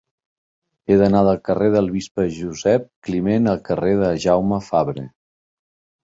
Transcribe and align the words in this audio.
He 0.91 0.95
d'anar 0.99 1.19
del 1.25 1.35
carrer 1.49 1.67
del 1.75 1.89
Bisbe 1.97 2.23
Josep 2.37 2.87
Climent 3.09 3.49
al 3.51 3.61
carrer 3.67 3.91
de 3.99 4.09
Jaume 4.25 4.59
Fabre. 4.69 5.05